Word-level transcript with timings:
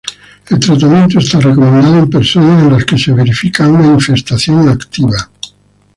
El 0.49 0.57
tratamiento 0.59 1.19
está 1.19 1.39
recomendado 1.39 1.95
en 1.99 2.09
personas 2.09 2.63
en 2.63 2.73
las 2.73 2.85
que 2.85 2.97
se 2.97 3.13
verifica 3.13 3.67
una 3.67 3.85
infestación 3.85 4.67
activa. 4.67 5.29